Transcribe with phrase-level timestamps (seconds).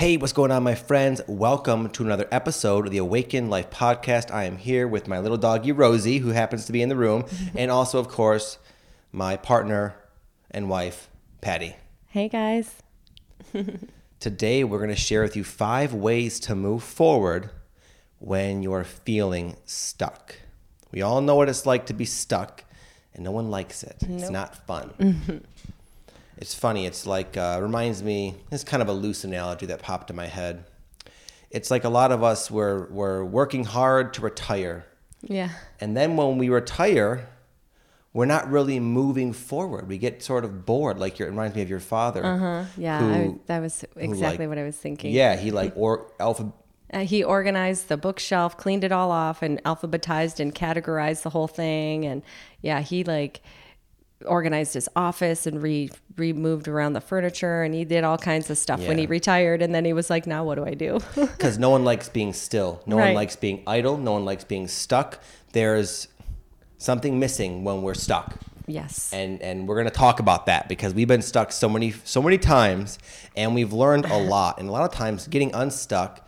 [0.00, 1.20] Hey, what's going on, my friends?
[1.28, 4.32] Welcome to another episode of the Awaken Life podcast.
[4.32, 7.26] I am here with my little doggy Rosie, who happens to be in the room,
[7.54, 8.56] and also, of course,
[9.12, 9.94] my partner
[10.50, 11.10] and wife,
[11.42, 11.76] Patty.
[12.06, 12.76] Hey guys.
[14.20, 17.50] Today, we're going to share with you five ways to move forward
[18.20, 20.36] when you're feeling stuck.
[20.92, 22.64] We all know what it's like to be stuck,
[23.12, 23.96] and no one likes it.
[24.08, 25.42] It's not fun.
[26.40, 26.86] It's funny.
[26.86, 28.36] It's like uh, reminds me.
[28.50, 30.64] It's kind of a loose analogy that popped in my head.
[31.50, 34.86] It's like a lot of us were we're working hard to retire,
[35.22, 35.50] Yeah.
[35.80, 37.28] and then when we retire,
[38.12, 39.88] we're not really moving forward.
[39.88, 40.98] We get sort of bored.
[40.98, 42.24] Like your, it reminds me of your father.
[42.24, 42.64] Uh-huh.
[42.76, 45.12] Yeah, who- I, that was exactly like- what I was thinking.
[45.12, 46.52] Yeah, he like or alpha.
[46.92, 51.46] Uh, he organized the bookshelf, cleaned it all off, and alphabetized and categorized the whole
[51.48, 52.04] thing.
[52.04, 52.22] And
[52.62, 53.42] yeah, he like
[54.26, 58.58] organized his office and re removed around the furniture, and he did all kinds of
[58.58, 59.62] stuff when he retired.
[59.62, 62.32] And then he was like, "Now what do I do?" because no one likes being
[62.32, 62.82] still.
[62.86, 63.96] No one likes being idle.
[63.96, 65.22] No one likes being stuck.
[65.52, 66.08] There's
[66.78, 68.36] something missing when we're stuck.
[68.66, 69.12] yes.
[69.12, 72.38] And and we're gonna talk about that because we've been stuck so many so many
[72.38, 72.98] times
[73.36, 74.58] and we've learned a lot.
[74.58, 76.26] And a lot of times getting unstuck,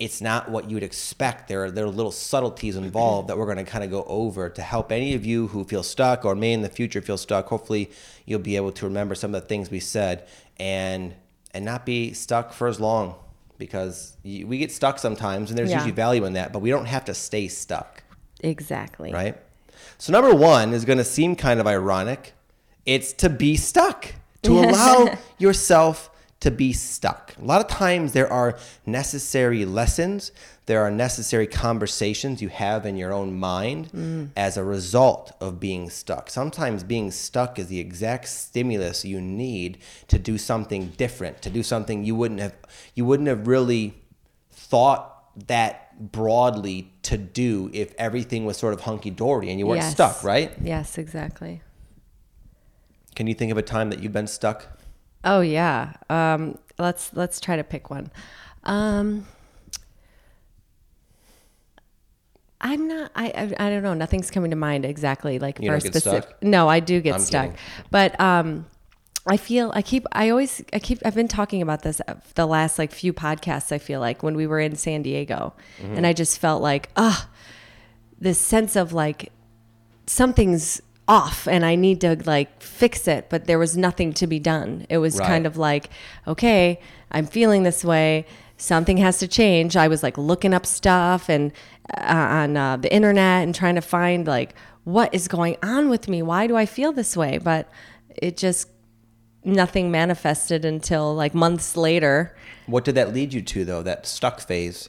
[0.00, 1.46] it's not what you would expect.
[1.46, 4.62] There are there are little subtleties involved that we're gonna kind of go over to
[4.62, 7.46] help any of you who feel stuck or may in the future feel stuck.
[7.48, 7.90] Hopefully
[8.26, 10.26] you'll be able to remember some of the things we said
[10.58, 11.14] and
[11.52, 13.14] and not be stuck for as long
[13.58, 15.76] because y- we get stuck sometimes and there's Yeah.
[15.76, 18.02] usually value in that, but we don't have to stay stuck
[18.40, 19.12] exactly.
[19.12, 19.36] right?
[19.98, 22.32] So number one is going to seem kind of ironic.
[22.86, 26.09] It's to be stuck, to allow yourself
[26.40, 27.34] to be stuck.
[27.40, 30.32] A lot of times there are necessary lessons,
[30.66, 34.30] there are necessary conversations you have in your own mind mm.
[34.36, 36.30] as a result of being stuck.
[36.30, 41.62] Sometimes being stuck is the exact stimulus you need to do something different, to do
[41.62, 42.54] something you wouldn't have
[42.94, 43.94] you wouldn't have really
[44.50, 49.82] thought that broadly to do if everything was sort of hunky dory and you weren't
[49.82, 49.92] Yes.
[49.92, 50.52] stuck, right?
[50.62, 51.60] Yes, exactly.
[53.14, 54.79] Can you think of a time that you've been stuck?
[55.24, 55.92] Oh yeah.
[56.08, 58.10] Um, let's let's try to pick one.
[58.64, 59.26] Um,
[62.60, 63.10] I'm not.
[63.14, 63.94] I, I I don't know.
[63.94, 65.38] Nothing's coming to mind exactly.
[65.38, 66.22] Like You for don't a get specific.
[66.24, 66.42] stuck?
[66.42, 67.44] No, I do get I'm stuck.
[67.46, 67.58] kidding.
[67.90, 68.66] But um,
[69.26, 69.72] I feel.
[69.74, 70.06] I keep.
[70.12, 70.62] I always.
[70.72, 70.98] I keep.
[71.04, 72.00] I've been talking about this
[72.34, 73.72] the last like few podcasts.
[73.72, 75.96] I feel like when we were in San Diego, Mm-hmm.
[75.96, 77.28] and I just felt like ah,
[78.20, 79.32] this sense of like
[80.06, 84.38] something's off and I need to like fix it, but there was nothing to be
[84.38, 84.86] done.
[84.88, 85.26] It was Right.
[85.26, 85.90] kind of like,
[86.26, 86.78] okay,
[87.10, 88.24] I'm feeling this way.
[88.56, 89.76] Something has to change.
[89.76, 91.50] I was like looking up stuff and
[91.98, 92.02] uh,
[92.40, 94.54] on uh, the internet and trying to find like
[94.84, 96.22] what is going on with me.
[96.22, 97.38] Why do I feel this way?
[97.38, 97.68] But
[98.16, 98.68] it just
[99.44, 102.36] nothing manifested until like months later.
[102.66, 103.82] What did that lead you to though?
[103.82, 104.88] That stuck phase.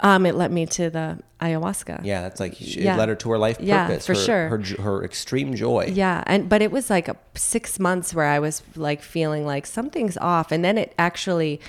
[0.00, 2.00] Um, it led me to the ayahuasca.
[2.04, 2.96] Yeah, that's like it Yeah.
[2.96, 3.68] led her to her life purpose.
[3.68, 4.48] Yeah, for her, sure.
[4.48, 5.90] Her her extreme joy.
[5.92, 9.66] Yeah, and but it was like a, six months where I was like feeling like
[9.66, 11.60] something's off, and then it actually,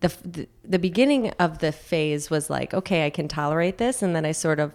[0.00, 4.14] the, the the beginning of the phase was like, okay, I can tolerate this, and
[4.14, 4.74] then I sort of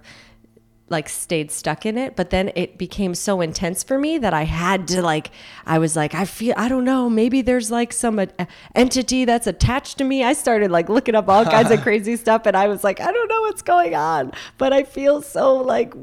[0.89, 4.43] like stayed stuck in it but then it became so intense for me that i
[4.43, 5.31] had to like
[5.65, 8.25] i was like i feel i don't know maybe there's like some uh,
[8.75, 12.45] entity that's attached to me i started like looking up all kinds of crazy stuff
[12.45, 15.93] and i was like i don't know what's going on but i feel so like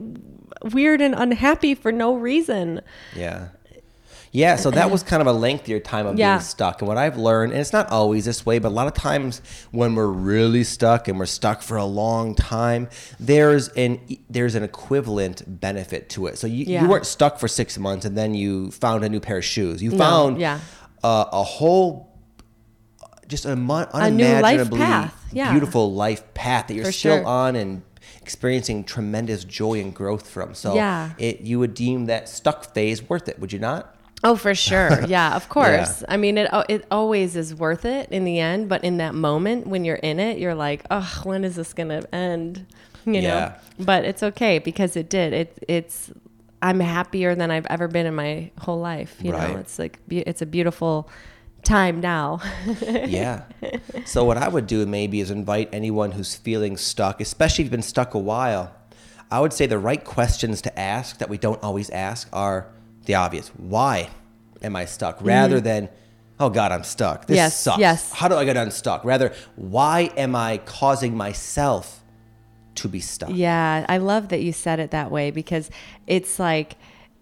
[0.73, 2.81] weird and unhappy for no reason
[3.15, 3.49] Yeah.
[4.33, 6.37] Yeah, so that was kind of a lengthier time of Yeah.
[6.37, 6.81] being stuck.
[6.81, 9.43] And what I've learned, and it's not always this way, but a lot of times
[9.73, 13.99] when we're really stuck and we're stuck for a long time, there's an
[14.29, 16.39] there's an equivalent benefit to it.
[16.39, 16.83] So you, Yeah.
[16.83, 19.83] you weren't stuck for six months and then you found a new pair of shoes.
[19.83, 20.61] You No, found yeah.
[21.03, 22.09] a, a whole
[23.27, 25.51] just a mon- life unimaginably path, yeah.
[25.51, 27.27] beautiful life path that you're For still sure.
[27.27, 27.83] on and
[28.23, 30.55] experiencing tremendous joy and growth from.
[30.55, 31.11] So Yeah.
[31.19, 33.97] it you would deem that stuck phase worth it, would you not?
[34.23, 35.03] Oh, for sure.
[35.09, 36.05] Yeah, of course.
[36.09, 39.15] I mean, it oh, it always is worth it in the end, but in that
[39.15, 42.67] moment when you're in it, you're like, "Oh, when is this going to end?"
[43.07, 43.29] You know.
[43.29, 43.59] Yeah.
[43.79, 45.33] But it's okay because it did.
[45.33, 46.11] It it's
[46.61, 49.55] I'm happier than I've ever been in my whole life, you Right.
[49.55, 49.59] know.
[49.61, 51.09] It's like it's a beautiful
[51.65, 52.41] time now.
[52.83, 53.45] yeah.
[54.05, 57.71] So what I would do maybe is invite anyone who's feeling stuck, especially if you've
[57.73, 58.75] been stuck a while.
[59.31, 62.67] I would say the right questions to ask that we don't always ask are
[63.05, 63.49] the obvious.
[63.57, 64.11] Why
[64.63, 65.19] am I stuck?
[65.23, 65.89] Rather than,
[66.39, 67.27] oh God, I'm stuck.
[67.27, 67.45] This Mm-hmm.
[67.45, 67.79] Yes, sucks.
[67.79, 68.13] yes.
[68.13, 69.05] How do I get unstuck?
[69.05, 72.05] Rather, why am I causing myself
[72.77, 73.31] to be stuck?
[73.33, 75.71] Yeah, I love that you said it that way because
[76.07, 76.77] it's like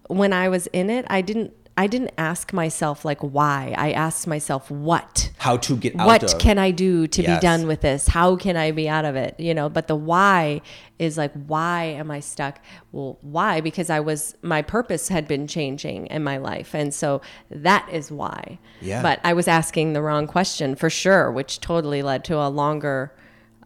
[0.08, 3.72] when I was in it, I didn't I didn't ask myself like why.
[3.78, 5.30] I asked myself what.
[5.38, 6.38] How to get out What of.
[6.40, 7.38] can I do to Yes.
[7.38, 8.08] be done with this?
[8.08, 9.38] How can I be out of it?
[9.38, 10.60] You know, but the why
[10.98, 12.58] is like why am I stuck?
[12.90, 13.60] Well, why?
[13.60, 16.74] Because I was my purpose had been changing in my life.
[16.74, 17.20] And so
[17.50, 18.58] that is why.
[18.80, 19.00] Yeah.
[19.00, 23.12] But I was asking the wrong question for sure, which totally led to a longer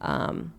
[0.03, 0.53] um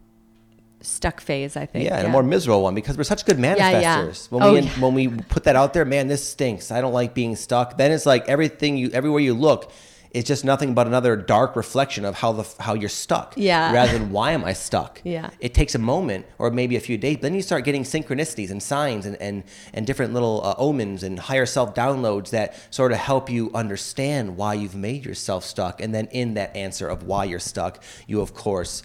[0.83, 1.85] stuck phase, I think.
[1.85, 3.81] yeah, and a more miserable one because we're such good manifestors.
[3.81, 4.03] yeah.
[4.03, 4.31] manifestors.
[4.31, 4.69] When Oh, we yeah.
[4.79, 6.71] when we put that out there, man, this stinks.
[6.71, 7.77] I don't like being stuck.
[7.77, 9.71] Then it's like everything you everywhere you look,
[10.11, 13.33] it's just nothing but another dark reflection of how the how you're stuck.
[13.35, 13.73] Yeah.
[13.73, 15.01] Rather than why am I stuck?
[15.05, 15.31] Yeah.
[15.39, 17.17] It takes a moment or maybe a few days.
[17.21, 19.43] Then you start getting synchronicities and signs and and,
[19.73, 24.37] and different little uh, omens and higher self downloads that sort of help you understand
[24.37, 25.81] why you've made yourself stuck.
[25.81, 28.83] And then in that answer of why you're stuck, you of course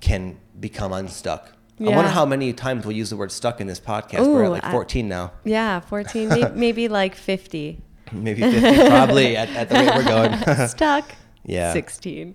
[0.00, 1.52] can become unstuck.
[1.80, 4.26] I wonder how many times we'll use the word stuck in this podcast.
[4.26, 7.80] We're at Ooh, like I- 14 now, Yeah, 14, may- maybe like 50.
[8.12, 10.68] maybe 50, probably at, at the rate we're going.
[10.68, 11.14] Stuck.
[11.44, 11.72] Yeah.
[11.72, 12.34] 16.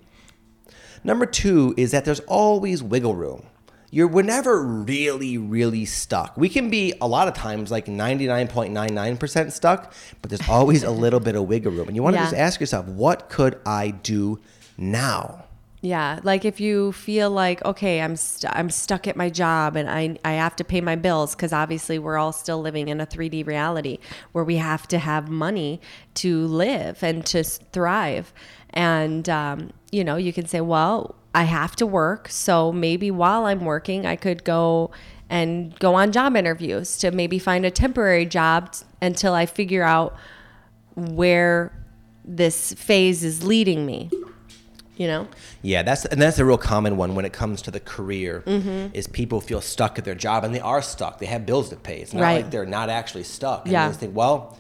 [1.03, 3.45] Number two is that there's always wiggle room.
[3.91, 6.35] You're we're never really, really stuck.
[6.35, 11.19] We can be a lot of times like 99.99% stuck, but there's always a little
[11.19, 11.87] bit of wiggle room.
[11.87, 12.25] And you want to Yeah.
[12.25, 14.39] just ask yourself, what could I do
[14.77, 15.45] now?
[15.81, 19.87] Yeah, like if you feel like okay, I'm st- I'm stuck at my job and
[19.89, 23.05] I I have to pay my bills because obviously we're all still living in a
[23.05, 23.99] 3D reality
[24.31, 25.79] where we have to have money
[26.15, 28.33] to live and to thrive,
[28.71, 33.45] and um, you know you can say, well, I have to work, so maybe while
[33.45, 34.89] I'm working, I could go
[35.29, 39.83] and go on job interviews to maybe find a temporary job t- until I figure
[39.83, 40.15] out
[40.95, 41.71] where
[42.23, 44.09] this phase is leading me.
[44.97, 45.27] You know.
[45.61, 48.43] Yeah, that's and that's a real common one when it comes to the career.
[48.45, 48.95] Mm-hmm.
[48.95, 51.19] Is people feel stuck at their job and they are stuck.
[51.19, 51.99] They have bills to pay.
[51.99, 52.41] It's not Right.
[52.43, 53.63] like they're not actually stuck.
[53.65, 53.89] And Yeah.
[53.89, 54.57] they think, well,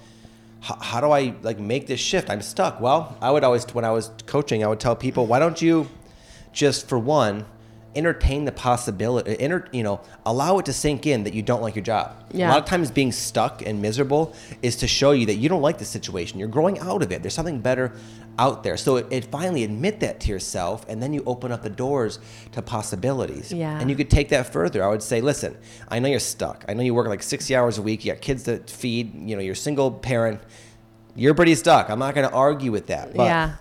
[0.63, 2.29] h- how do I like make this shift?
[2.29, 2.81] I'm stuck.
[2.81, 5.87] Well, I would always when I was coaching, I would tell people, why don't you
[6.51, 7.45] just for one
[7.95, 11.75] entertain the possibility, enter, you know, allow it to sink in that you don't like
[11.75, 12.13] your job.
[12.49, 15.61] A lot of times being stuck and miserable is to show you that you don't
[15.61, 16.39] like the situation.
[16.39, 17.21] You're growing out of it.
[17.21, 17.93] There's something better
[18.37, 18.75] out there.
[18.75, 22.19] So it, it finally admit that to yourself and then you open up the doors
[22.51, 23.53] to possibilities.
[23.53, 23.79] Yeah.
[23.79, 24.83] And you could take that further.
[24.83, 25.57] I would say, listen,
[25.87, 26.65] I know you're stuck.
[26.67, 28.03] I know you work like 60 hours a week.
[28.03, 30.41] You got kids to feed, you know, you're a single parent.
[31.15, 31.89] You're pretty stuck.
[31.89, 33.15] I'm not going to argue with that.
[33.15, 33.55] But, Yeah.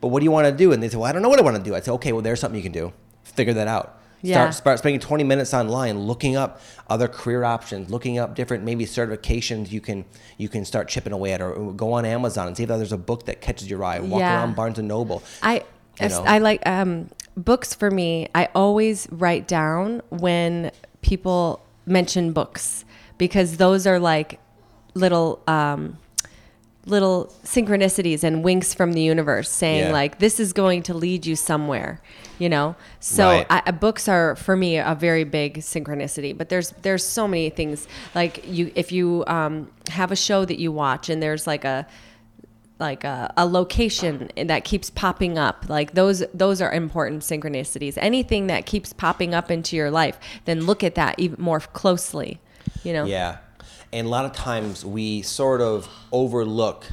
[0.00, 0.72] But what do you want to do?
[0.72, 1.74] And they say, well, I don't know what I want to do.
[1.74, 2.92] I say, okay, well, there's something you can do.
[3.34, 3.96] Figure that out.
[4.22, 4.34] Yeah.
[4.50, 8.84] Start, start spending 20 minutes online looking up other career options, looking up different maybe
[8.84, 10.04] certifications you can
[10.36, 12.98] you can start chipping away at, or go on Amazon and see if there's a
[12.98, 13.98] book that catches your eye.
[14.00, 14.36] Walk Yeah.
[14.40, 15.22] around Barnes and Noble.
[15.42, 15.64] I
[16.00, 16.22] You know.
[16.26, 18.28] I like um, books for me.
[18.34, 22.84] I always write down when people mention books
[23.16, 24.38] because those are like
[24.94, 25.96] little um,
[26.86, 29.92] little synchronicities and winks from the universe saying Yeah.
[29.92, 32.00] like this is going to lead you somewhere
[32.38, 33.46] you know so Right.
[33.66, 37.86] I, books are for me a very big synchronicity but there's there's so many things
[38.14, 41.86] like you if you um, have a show that you watch and there's like a
[42.78, 48.46] like a, a location that keeps popping up like those those are important synchronicities anything
[48.46, 52.40] that keeps popping up into your life then look at that even more closely
[52.82, 53.36] you know Yeah.
[53.92, 56.86] And a lot of times we sort of overlook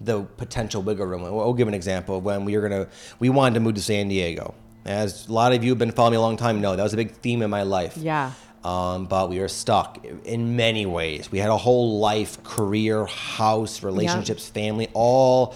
[0.00, 1.22] the potential wiggle room.
[1.22, 3.82] We'll we'll give an example of when we were gonna we wanted to move to
[3.82, 4.54] San Diego.
[4.84, 6.94] As a lot of you have been following me a long time know, that was
[6.94, 7.96] a big theme in my life.
[7.96, 8.32] Yeah.
[8.64, 11.32] Um, but we were stuck in many ways.
[11.32, 15.54] We had a whole life, career, house, relationships, family, all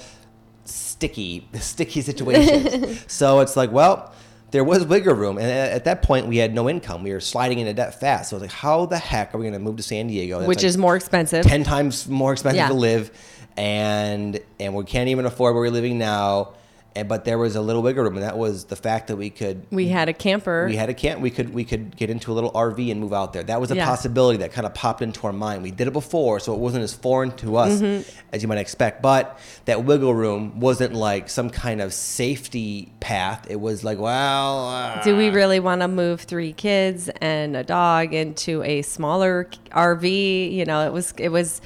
[0.64, 3.04] sticky, sticky situations.
[3.12, 4.12] so it's like, well,
[4.54, 7.02] there was wiggle room, and at at that point, we had no income.
[7.02, 8.30] We were sliding into debt fast.
[8.30, 10.38] So I was like, how the heck are we going to move to San Diego?
[10.38, 12.68] That's which like is more expensive ten times more expensive Yeah.
[12.68, 13.10] to live,
[13.56, 16.52] and and we can't even afford where we're living now.
[16.96, 19.28] And but there was a little wiggle room, and that was the fact that we
[19.28, 21.20] could we had a camper we had a camp.
[21.20, 23.42] We could we could get into a little RV and move out there.
[23.42, 23.84] That was a Yeah.
[23.86, 25.64] possibility that kind of popped into our mind.
[25.64, 28.08] We did it before, so it wasn't as foreign to us Mm-hmm.
[28.32, 29.02] as you might expect.
[29.02, 33.46] But that wiggle room wasn't like some kind of safety path.
[33.50, 37.64] It was like, well, uh, do we really want to move three kids and a
[37.64, 40.52] dog into a smaller RV?
[40.52, 41.60] You know, it was it was,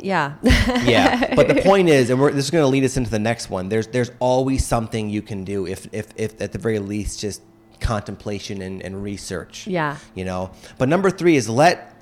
[0.00, 1.34] yeah, yeah.
[1.34, 3.50] But the point is, and we're, this is going to lead us into the next
[3.50, 3.68] one.
[3.68, 7.42] There's there's always something you can do if if, if at the very least just
[7.80, 9.66] contemplation and, and research.
[9.66, 9.96] Yeah.
[10.14, 10.50] You know.
[10.78, 11.94] But number three is let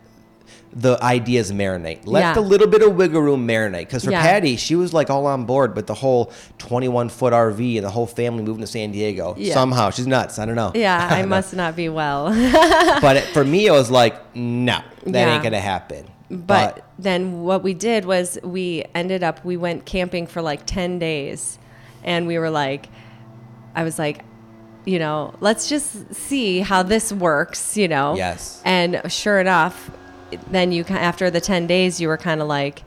[0.79, 2.01] the ideas marinate.
[2.05, 2.35] Let Yeah.
[2.35, 3.81] the little bit of wiggle room marinate.
[3.81, 4.21] Because for Yeah.
[4.21, 7.91] Patty, she was like all on board with the whole 21 foot RV and the
[7.91, 9.35] whole family moving to San Diego.
[9.39, 9.55] Yeah.
[9.55, 9.89] Somehow.
[9.89, 10.39] She's nuts.
[10.39, 10.73] I don't know.
[10.75, 12.27] Yeah, I must not be well.
[13.01, 16.09] but it, for me, it was like, no, that ain't going to happen.
[16.31, 20.99] But then what we did was we ended up we went camping for like 10
[20.99, 21.59] days
[22.03, 22.89] and we were like
[23.77, 24.25] I was like
[24.85, 28.15] you know, let's just see how this works, you know.
[28.15, 28.63] Yes.
[28.65, 29.91] And sure enough,
[30.51, 32.83] then you after the 10 days you were kind of like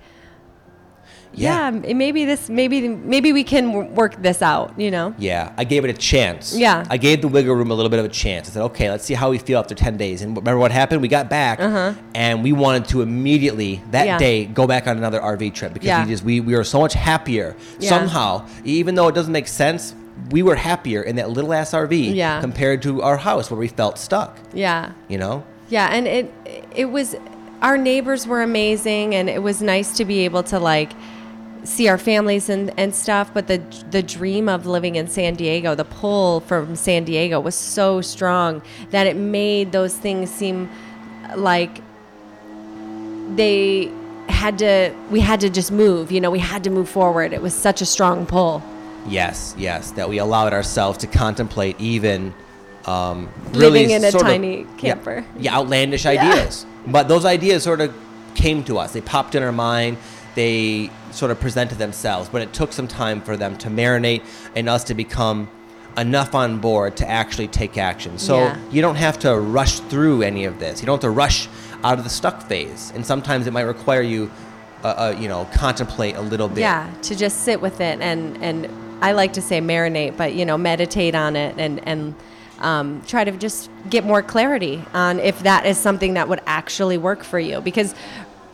[1.32, 5.14] yeah, m- maybe this maybe maybe we can work this out, you know.
[5.20, 6.58] Yeah, I gave it a chance.
[6.58, 6.84] Yeah.
[6.90, 8.50] I gave the wiggle room a little bit of a chance.
[8.50, 10.24] I said, okay, let's see how we feel after 10 days.
[10.24, 11.04] And remember what happened?
[11.04, 11.60] We got back
[12.16, 14.06] and we wanted to immediately that Uh-huh.
[14.14, 14.18] Yeah.
[14.18, 16.04] day go back on another RV trip because Yeah.
[16.04, 17.56] we just we, we were so much happier.
[17.80, 17.90] Yeah.
[17.90, 19.94] Somehow, even though it doesn't make sense,
[20.32, 22.42] we were happier in that little ass RV Yeah.
[22.42, 24.94] compared to our house where we felt stuck, Yeah.
[25.08, 25.44] you know?
[25.70, 26.34] Yeah, and it
[26.76, 27.16] it was
[27.62, 30.92] our neighbors were amazing, and it was nice to be able to like
[31.64, 33.34] see our families and, and stuff.
[33.34, 33.62] But the
[33.92, 38.62] the dream of living in San Diego, the pull from San Diego was so strong
[38.90, 40.70] that it made those things seem
[41.36, 41.82] like
[43.36, 43.92] they
[44.28, 47.42] had to we had to just move you know we had to move forward it
[47.42, 48.64] was such a strong pull
[49.08, 52.34] Yes, yes, that we allowed ourselves to contemplate even
[52.90, 55.26] um, really Living in a sort of- tiny yeah, camper.
[55.38, 56.66] Yeah, outlandish ideas.
[56.88, 57.94] But those ideas sort of
[58.36, 58.94] came to us.
[58.94, 59.98] They popped in our mind.
[60.36, 64.24] They sort of presented themselves, but it took some time for them to marinate
[64.56, 65.50] and us to become
[65.98, 68.18] enough on board to actually take action.
[68.18, 68.58] So Yeah.
[68.72, 70.82] you don't have to rush through any of this.
[70.82, 71.48] You don't have to rush
[71.84, 72.92] out of the stuck phase.
[72.96, 74.32] And sometimes it might require you,
[74.84, 76.60] uh, uh, you know, contemplate a little bit.
[76.62, 78.68] Yeah, to just sit with it and and
[79.02, 82.16] I like to say marinate, but you know, meditate on it and and
[82.60, 86.98] um, try to just get more clarity on if that is something that would actually
[86.98, 87.96] work for you because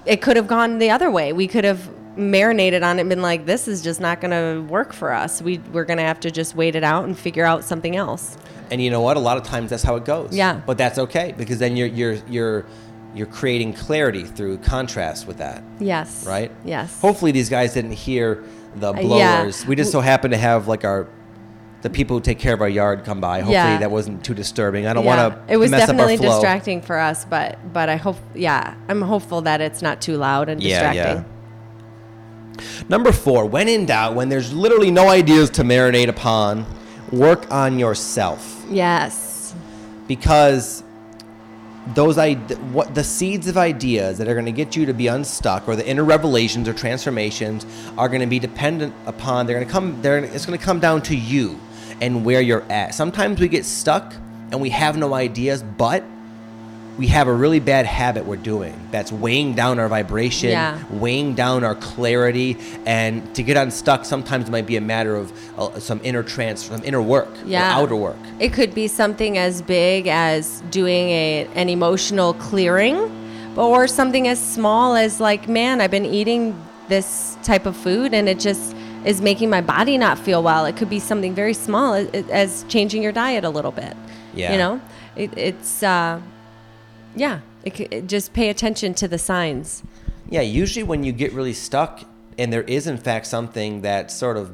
[0.06, 1.34] it could have gone the other way.
[1.34, 4.62] We could have marinated on it and been like, this is just not going to
[4.72, 5.42] work for us.
[5.42, 8.38] We we're going to have to just wait it out and figure out something else.
[8.72, 9.18] And you know what?
[9.18, 10.36] A lot of times that's how it goes.
[10.36, 10.62] Yeah.
[10.66, 12.66] But that's okay because then you're you're you're
[13.14, 16.26] you're creating clarity through contrast with that, Yes.
[16.28, 16.52] right?
[16.66, 17.00] Yes.
[17.00, 18.44] Hopefully these guys didn't hear
[18.76, 19.42] the Uh, yeah.
[19.42, 19.66] blowers.
[19.66, 21.08] We just so happen to have like our
[21.86, 23.38] the people who take care of our yard come by.
[23.38, 23.78] Hopefully Yeah.
[23.78, 24.88] that wasn't too disturbing.
[24.88, 25.28] I don't Yeah.
[25.28, 26.30] want to It was definitely up our flow.
[26.42, 30.50] distracting for us, but but I hope yeah, I'm hopeful that it's not too loud
[30.50, 31.26] and Yeah, distracting.
[32.90, 36.66] Number four, when in doubt, when there's literally no ideas to marinate upon,
[37.12, 38.66] work on yourself.
[38.70, 39.54] Yes.
[40.08, 40.84] because
[41.94, 42.34] those I
[42.74, 45.76] what the seeds of ideas that are going to get you to be unstuck or
[45.76, 47.64] the inner revelations or transformations
[47.96, 50.80] are going to be dependent upon they're going to come they're it's going to come
[50.80, 51.60] down to you
[52.02, 52.94] and where you're at.
[52.94, 54.14] Sometimes we get stuck
[54.52, 56.04] and we have no ideas, but
[56.98, 60.78] we have a really bad habit we're doing that's weighing down our vibration, Yeah.
[60.90, 65.34] weighing down our clarity, and to get unstuck, sometimes it might be a matter of
[65.60, 67.78] uh, some inner trans, some inner work, or Yeah.
[67.78, 68.16] outer work.
[68.40, 73.12] It could be something as big as doing a, an emotional clearing,
[73.58, 76.56] or something as small as like, man, I've been eating
[76.88, 78.75] this type of food and it just
[79.06, 80.66] is making my body not feel well.
[80.66, 83.96] It could be something very small as, as changing your diet a little bit.
[84.34, 84.52] Yeah.
[84.52, 84.82] You know,
[85.16, 86.20] it, it's, uh,
[87.16, 89.84] yeah, it, it, just pay attention to the signs.
[90.30, 92.02] Yeah, usually when you get really stuck
[92.38, 94.52] and there is in fact something that sort of,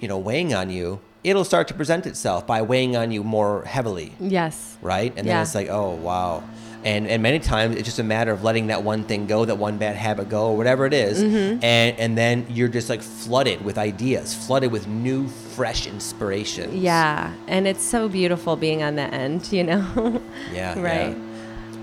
[0.00, 3.64] you know, weighing on you, it'll start to present itself by weighing on you more
[3.64, 4.76] heavily, Yes.
[4.82, 5.12] right?
[5.16, 5.42] And then Yeah.
[5.42, 6.42] it's like, oh wow.
[6.84, 9.58] And and many times it's just a matter of letting that one thing go, that
[9.58, 11.64] one bad habit go, or whatever it is, Mm-hmm.
[11.64, 15.26] and and then you're just like flooded with ideas, flooded with new,
[15.56, 16.70] fresh inspiration.
[16.80, 17.32] Yeah.
[17.48, 19.84] And it's so beautiful being on the end, you know?
[20.54, 20.78] Yeah.
[20.78, 21.16] Right.
[21.16, 21.22] yeah.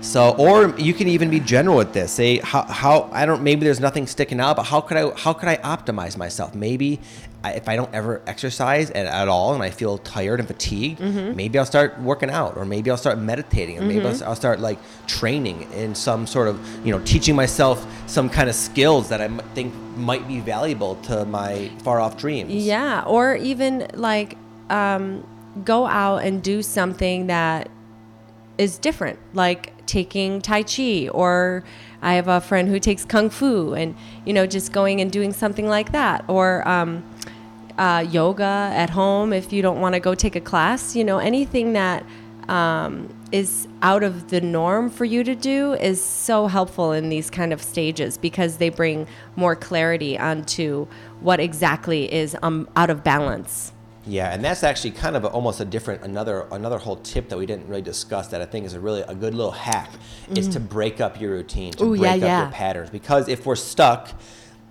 [0.00, 2.12] So, or you can even be general with this.
[2.12, 3.42] Say how, how I don't.
[3.42, 6.54] Maybe there's nothing sticking out, but how could I how could I optimize myself?
[6.54, 7.00] Maybe
[7.44, 10.98] I, if I don't ever exercise at, at all and I feel tired and fatigued,
[11.00, 11.36] Mm-hmm.
[11.36, 14.28] maybe I'll start working out, or maybe I'll start meditating, or maybe I'll, Mm-hmm.
[14.28, 18.54] I'll start like training in some sort of you know teaching myself some kind of
[18.54, 22.50] skills that I m- think might be valuable to my far off dreams.
[22.52, 24.36] Yeah, or even like
[24.70, 25.26] um,
[25.64, 27.68] go out and do something that
[28.56, 31.62] is different, like taking Tai Chi, or
[32.00, 35.32] I have a friend who takes Kung Fu, and you know, just going and doing
[35.32, 37.02] something like that, or um,
[37.78, 40.94] uh, yoga at home if you don't want to go take a class.
[40.94, 42.04] You know, anything that
[42.48, 47.30] um, is out of the norm for you to do is so helpful in these
[47.30, 50.86] kind of stages because they bring more clarity onto
[51.20, 53.72] what exactly is um, out of balance.
[54.06, 57.38] Yeah, and that's actually kind of a, almost a different another another whole tip that
[57.38, 59.90] we didn't really discuss that I think is a really a good little hack
[60.36, 61.86] is to break up your routine, to Mm.
[61.86, 62.42] Ooh, yeah, break up yeah.
[62.42, 62.90] your patterns.
[62.90, 64.10] Because if we're stuck,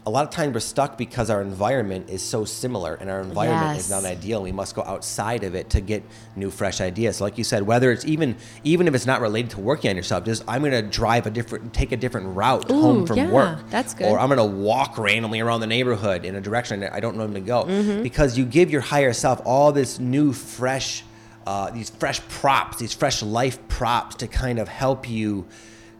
[0.05, 3.77] a lot of times we're stuck because our environment is so similar and our environment
[3.77, 4.43] is not ideal.
[4.43, 6.03] We must go outside of it to get
[6.35, 7.17] new, fresh ideas.
[7.17, 9.95] So like you said, whether it's even even if it's not related to working on
[9.95, 13.31] yourself, just I'm gonna drive a different, take a different route home Ooh, from yeah,
[13.31, 13.69] work.
[13.69, 14.07] that's good.
[14.07, 17.39] Or I'm gonna walk randomly around the neighborhood in a direction that I don't normally
[17.41, 18.03] go Mm-hmm.
[18.03, 21.03] because you give your higher self all this new, fresh,
[21.47, 25.45] uh, these fresh props, these fresh life props to kind of help you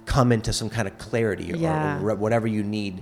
[0.05, 1.55] come into some kind of clarity or,
[2.09, 3.01] or whatever you need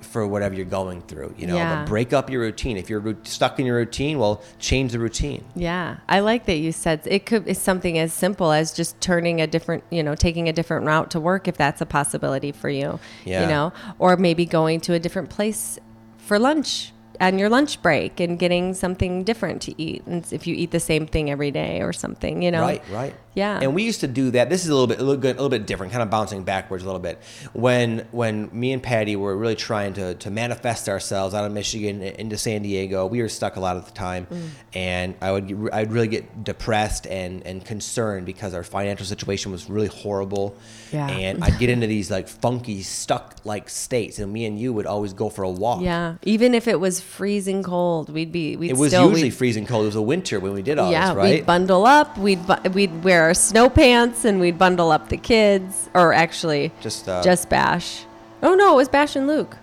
[0.00, 1.34] for whatever you're going through.
[1.36, 1.80] You know, Yeah.
[1.80, 2.76] but break up your routine.
[2.76, 5.44] If you're stuck in your routine, well, change the routine.
[5.54, 9.40] Yeah, I like that you said it could be something as simple as just turning
[9.40, 12.68] a different, you know, taking a different route to work if that's a possibility for
[12.68, 12.98] you.
[13.24, 13.42] Yeah.
[13.42, 15.78] You know, or maybe going to a different place
[16.18, 20.04] for lunch on your lunch break and getting something different to eat.
[20.06, 22.60] And if you eat the same thing every day or something, you know.
[22.62, 23.14] Right, right.
[23.34, 23.60] Yeah.
[23.62, 24.50] And we used to do that.
[24.50, 26.42] This is a little bit, a little good, a little bit different, kind of bouncing
[26.42, 27.20] backwards a little bit.
[27.52, 32.02] When when me and Patty were really trying to to manifest ourselves out of Michigan
[32.02, 34.48] into San Diego, we were stuck a lot of the time, Mm.
[34.74, 39.70] and I would I'd really get depressed and and concerned because our financial situation was
[39.70, 40.56] really horrible.
[40.92, 41.08] Yeah.
[41.08, 44.86] And I'd get into these like funky, stuck like states, and me and you would
[44.86, 45.82] always go for a walk.
[45.82, 49.66] Yeah, even if it was freezing cold, we'd be we'd It was still usually freezing
[49.66, 49.84] cold.
[49.84, 51.34] It was a winter when we did all yeah, this, right?
[51.36, 52.16] we'd bundle up.
[52.18, 56.70] We'd bu- we'd wear our snow pants and we'd bundle up the kids, or actually
[56.80, 58.04] Just, uh, just Bash.
[58.42, 59.56] Oh no, it was Bash and Luke,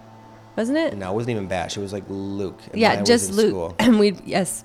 [0.58, 0.98] wasn't it?
[0.98, 1.78] no, it wasn't even Bash.
[1.78, 2.60] It was like Luke.
[2.72, 3.50] and yeah, just Luke.
[3.50, 3.76] school.
[3.80, 4.64] And we'd yes,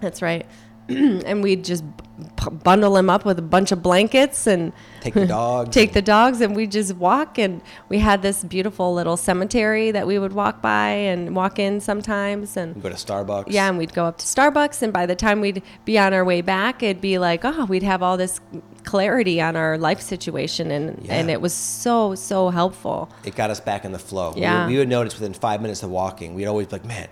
[0.00, 0.46] that's right.
[0.88, 5.26] and we'd just b- bundle him up with a bunch of blankets and Take the
[5.40, 5.70] dogs.
[5.70, 10.06] take the dogs and we just walk and we had this beautiful little cemetery that
[10.06, 13.44] we would walk by and walk in sometimes and go to Starbucks.
[13.48, 16.24] yeah, and we'd go up to Starbucks, and by the time we'd be on our
[16.24, 18.40] way back, it'd be like, oh, we'd have all this
[18.84, 23.08] clarity on our life situation, and and it was so so helpful.
[23.24, 24.32] It got us back in the flow.
[24.34, 24.66] We- Yeah.
[24.66, 27.08] We, would notice within five minutes of walking, we'd always be like, man,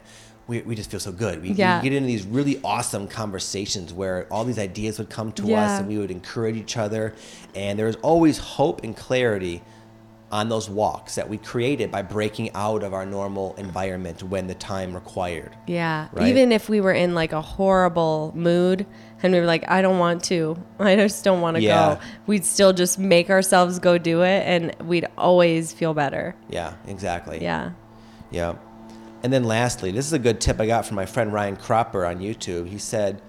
[0.50, 1.40] we, we just feel so good.
[1.42, 1.78] We, Yeah.
[1.80, 5.78] we get into these really awesome conversations where all these ideas would come to us
[5.78, 7.14] and we would encourage each other.
[7.54, 9.62] And there was always hope and clarity
[10.33, 14.54] on those walks that we created by breaking out of our normal environment when the
[14.54, 15.50] time required.
[15.66, 16.28] Yeah, Right?
[16.28, 18.87] even if we were in like a horrible mood
[19.23, 21.95] and we were like, I don't want to, I just don't want to Yeah.
[21.97, 26.34] go, we'd still just make ourselves go do it, and we'd always feel better.
[26.49, 27.41] Yeah, exactly.
[27.43, 27.73] Yeah.
[28.30, 28.54] Yeah.
[29.23, 32.06] And then lastly, this is a good tip I got from my friend Ryan Cropper
[32.06, 32.69] on YouTube.
[32.69, 33.21] He said,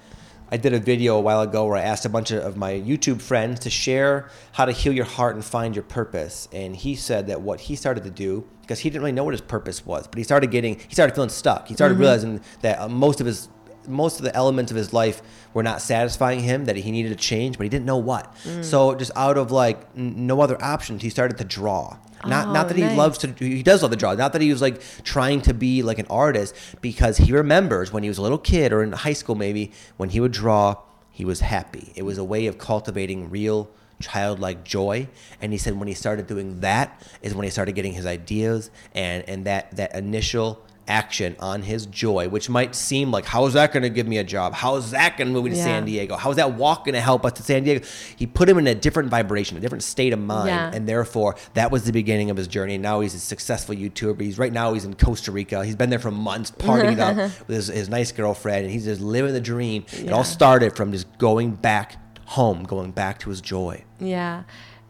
[0.53, 3.21] I did a video a while ago where I asked a bunch of my YouTube
[3.21, 6.49] friends to share how to heal your heart and find your purpose.
[6.51, 9.33] And he said that what he started to do, because he didn't really know what
[9.33, 11.67] his purpose was, but he started getting, he started feeling stuck.
[11.69, 13.47] He started realizing that uh, most of his
[13.87, 15.23] most of the elements of his life
[15.55, 18.93] were not satisfying him that he needed to change but he didn't know what so
[18.93, 22.69] just out of like n- no other options he started to draw not not Oh,
[22.69, 24.13] that he loves to he does love to draw.
[24.13, 28.03] Not that he was like trying to be like an artist because he remembers when
[28.03, 30.77] he was a little kid or in high school maybe when he would draw
[31.11, 31.91] he was happy.
[31.95, 33.69] It was a way of cultivating real
[34.01, 35.07] childlike joy.
[35.41, 38.71] And he said when he started doing that is when he started getting his ideas
[38.93, 43.53] and and that that initial action on his joy which might seem like how is
[43.53, 44.53] that going to give me a job?
[44.53, 45.63] How is that going to move me to Yeah.
[45.63, 46.15] san diego?
[46.17, 47.85] How is that walk going to help us to san diego?
[48.15, 50.71] He put him in a different vibration a different state of mind Yeah.
[50.73, 52.75] and therefore that was the beginning of his journey.
[52.75, 54.21] And now he's a successful youtuber.
[54.21, 55.63] He's right now he's in costa rica.
[55.65, 57.15] He's been there for months partying up
[57.47, 59.85] with his, his nice girlfriend and he's just living the dream.
[59.93, 63.83] It all started from just going back home going back to his joy.
[63.99, 64.43] Yeah.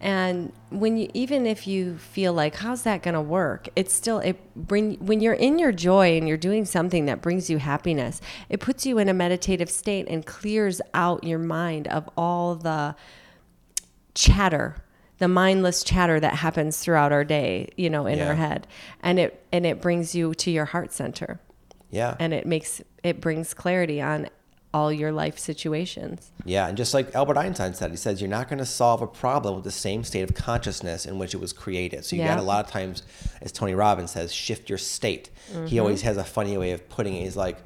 [0.04, 4.18] And when you even if you feel like how's that going to work, it's still
[4.20, 8.20] it bring when you're in your joy and you're doing something that brings you happiness,
[8.50, 12.96] it puts you in a meditative state and clears out your mind of all the
[14.16, 14.76] chatter,
[15.20, 18.30] the mindless chatter that happens throughout our day, you know, in Yeah.
[18.30, 18.66] our head.
[19.02, 21.40] And it and it brings you to your heart center
[21.94, 24.30] yeah and it makes it brings clarity on
[24.74, 26.32] all your life situations.
[26.46, 29.08] Yeah, and just like Albert Einstein said, he says you're not going to solve a
[29.08, 32.06] problem with the same state of consciousness in which it was created.
[32.06, 32.30] So you Yeah.
[32.36, 33.04] got a lot of times,
[33.42, 35.30] as Tony Robbins says, shift your state.
[35.52, 35.66] Mm-hmm.
[35.66, 37.24] He always has a funny way of putting it.
[37.24, 37.58] He's like,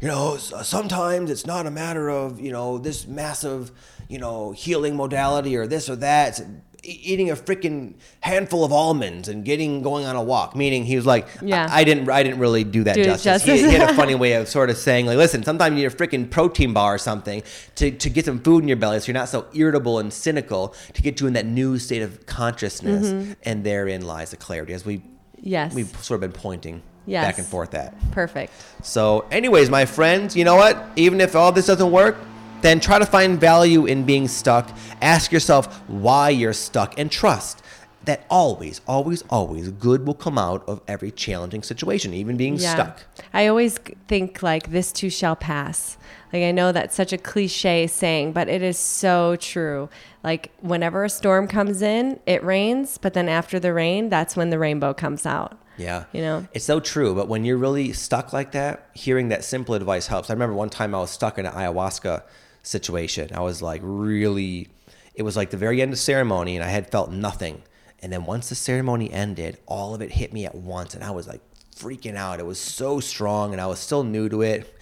[0.00, 3.70] you know, sometimes it's not a matter of you know this massive,
[4.08, 6.28] you know, healing modality or this or that.
[6.40, 6.42] It's
[6.84, 10.56] eating a freaking handful of almonds and getting going on a walk.
[10.56, 11.68] Meaning, he was like, Yeah.
[11.70, 13.44] I, I didn't, I didn't really do that Do it justice.
[13.44, 15.92] He, he had a funny way of sort of saying like, listen, sometimes you need
[15.92, 17.42] a freaking protein bar or something
[17.76, 20.74] to, to get some food in your belly so you're not so irritable and cynical
[20.94, 23.08] to get you in that new state of consciousness.
[23.08, 23.32] Mm-hmm.
[23.44, 25.02] And therein lies the clarity, as we
[25.44, 25.74] Yes.
[25.74, 27.24] we've sort of been pointing Yes.
[27.26, 27.94] back and forth at.
[28.12, 28.52] Perfect.
[28.84, 30.86] So, anyways, my friends, you know what?
[30.94, 32.16] Even if all this doesn't work,
[32.62, 34.70] then try to find value in being stuck.
[35.00, 37.62] Ask yourself why you're stuck and trust
[38.04, 43.02] that always, always, always good will come out of every challenging situation, even being stuck.
[43.32, 45.96] I always think like this too shall pass.
[46.32, 49.88] Like I know that's such a cliche saying, but it is so true.
[50.24, 54.50] Like whenever a storm comes in, it rains, but then after the rain, that's when
[54.50, 55.58] the rainbow comes out.
[55.76, 56.04] Yeah.
[56.12, 56.46] You know?
[56.52, 57.14] It's so true.
[57.14, 60.30] But when you're really stuck like that, hearing that simple advice helps.
[60.30, 62.22] I remember one time I was stuck in an ayahuasca
[62.62, 63.30] situation.
[63.34, 64.68] I was like really,
[65.14, 67.62] it was like the very end of ceremony and I had felt nothing.
[68.00, 70.94] And then once the ceremony ended, all of it hit me at once.
[70.94, 71.40] And I was like
[71.76, 72.40] freaking out.
[72.40, 74.76] It was so strong and I was still new to it.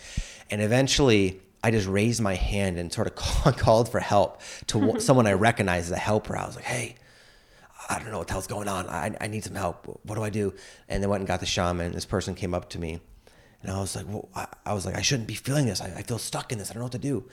[0.51, 3.15] And eventually, I just raised my hand and sort of
[3.57, 6.37] called for help to someone I recognized as a helper.
[6.37, 6.97] I was like, hey,
[7.89, 8.89] I don't know what the hell's going on.
[8.89, 9.87] I, I need some help.
[10.05, 10.55] What do I do?
[10.89, 11.93] And they went and got the shaman.
[11.93, 13.01] This person came up to me,
[13.63, 15.81] and I was like, well, I, I was like, I shouldn't be feeling this.
[15.81, 16.71] I, I feel stuck in this.
[16.71, 17.25] I don't know what to do.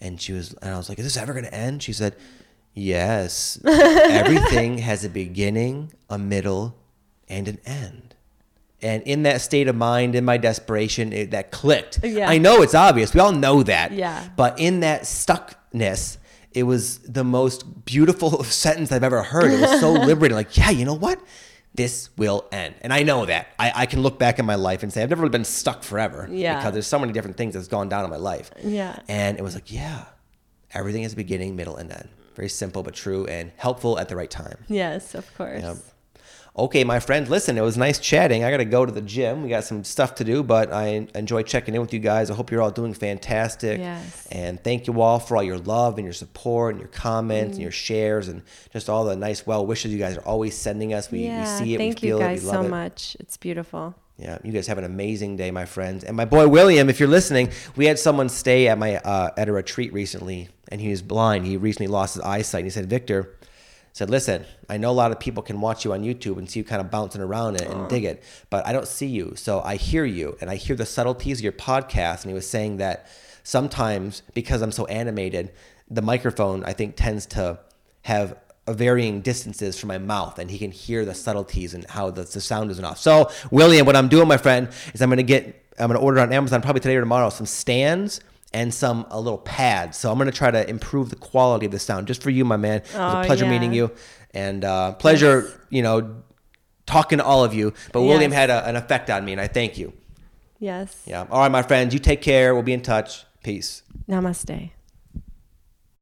[0.00, 1.82] And she was, and I was like, is this ever going to end?
[1.82, 2.16] She said,
[2.74, 3.60] yes.
[3.66, 6.76] Everything has a beginning, a middle,
[7.28, 8.14] and an end.
[8.82, 12.00] And in that state of mind, in my desperation, it, that clicked.
[12.02, 12.30] Yeah.
[12.30, 13.12] I know it's obvious.
[13.12, 13.92] We all know that.
[13.92, 14.28] Yeah.
[14.36, 16.16] But in that stuckness,
[16.52, 19.52] it was the most beautiful sentence I've ever heard.
[19.52, 20.36] It was so liberating.
[20.36, 21.20] Like, yeah, you know what?
[21.74, 22.74] This will end.
[22.80, 23.48] And I know that.
[23.58, 26.28] I, I can look back in my life and say, I've never been stuck forever.
[26.30, 26.56] Yeah.
[26.56, 28.50] Because there's so many different things that's gone down in my life.
[28.62, 28.98] Yeah.
[29.08, 30.06] And it was like, yeah,
[30.74, 32.08] everything is beginning, middle, and end.
[32.34, 34.56] Very simple, but true and helpful at the right time.
[34.68, 35.62] Yes, of course.
[35.62, 35.76] Yep.
[36.60, 38.44] Okay, my friends, listen, it was nice chatting.
[38.44, 39.42] I got to go to the gym.
[39.42, 42.30] We got some stuff to do, but I enjoy checking in with you guys.
[42.30, 43.78] I hope you're all doing fantastic.
[43.78, 44.28] Yes.
[44.30, 47.54] And thank you all for all your love and your support and your comments Mm.
[47.54, 48.42] and your shares and
[48.74, 51.10] just all the nice well wishes you guys are always sending us.
[51.10, 52.70] We, yeah, we see it, thank we you feel guys it, we love so it.
[52.70, 53.16] much.
[53.20, 53.94] It's beautiful.
[54.18, 56.04] Yeah, you guys have an amazing day, my friends.
[56.04, 59.48] And my boy William, if you're listening, we had someone stay at my uh, at
[59.48, 61.46] a retreat recently, and he was blind.
[61.46, 62.58] He recently lost his eyesight.
[62.60, 63.34] And he said, Victor,
[63.92, 66.60] said, listen, I know a lot of people can watch you on YouTube and see
[66.60, 69.34] you kind of bouncing around and, and dig it, but I don't see you.
[69.36, 72.22] So I hear you, and I hear the subtleties of your podcast.
[72.22, 73.06] And he was saying that
[73.42, 75.52] sometimes because I'm so animated,
[75.88, 77.58] the microphone I think tends to
[78.02, 78.36] have
[78.68, 82.40] varying distances from my mouth and he can hear the subtleties and how the, the
[82.40, 82.98] sound isn't off.
[82.98, 86.04] So, William, what I'm doing, my friend, is I'm going to get, I'm going to
[86.04, 88.20] order on Amazon probably today or tomorrow some stands
[88.52, 89.94] and some a little pad.
[89.94, 92.44] So I'm going to try to improve the quality of the sound just for you,
[92.44, 92.78] my man.
[92.78, 93.50] It was Oh, a pleasure yeah.
[93.50, 93.92] meeting you
[94.34, 96.22] and uh, pleasure, you know,
[96.86, 97.72] talking to all of you.
[97.92, 98.38] But William Yes.
[98.40, 99.92] had a, an effect on me and I thank you.
[100.58, 101.02] Yes.
[101.06, 101.26] Yeah.
[101.30, 102.52] All right, my friends, you take care.
[102.54, 103.24] We'll be in touch.
[103.42, 103.82] Peace.
[104.08, 104.70] Namaste.